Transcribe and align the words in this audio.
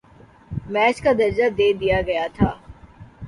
match 0.73 0.97
کا 1.03 1.11
درجہ 1.19 1.47
دے 1.57 1.67
دیا 1.81 1.99
گیا 2.07 2.25
تھا 2.35 2.49